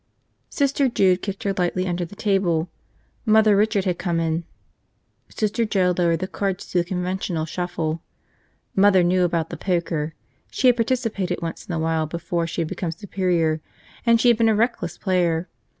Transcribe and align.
Sister 0.49 0.89
Jude 0.89 1.21
kicked 1.21 1.43
her 1.43 1.53
lightly 1.55 1.87
under 1.87 2.05
the 2.05 2.15
table. 2.15 2.69
Mother 3.23 3.55
Richard 3.55 3.85
had 3.85 3.99
come 3.99 4.19
in. 4.19 4.45
Sister 5.29 5.63
Joe 5.63 5.93
lowered 5.95 6.21
the 6.21 6.27
cards 6.27 6.65
to 6.71 6.79
the 6.79 6.83
conventional 6.83 7.45
shuffle. 7.45 8.01
Mother 8.75 9.03
knew 9.03 9.23
about 9.23 9.51
the 9.51 9.57
poker. 9.57 10.15
She 10.49 10.65
had 10.65 10.75
participated 10.77 11.43
once 11.43 11.67
in 11.67 11.71
a 11.71 11.77
while 11.77 12.07
before 12.07 12.47
she 12.47 12.61
had 12.61 12.67
become 12.67 12.91
superior, 12.91 13.61
and 14.03 14.19
she 14.19 14.29
had 14.29 14.37
been 14.37 14.49
a 14.49 14.55
reckless 14.55 14.97
player. 14.97 15.47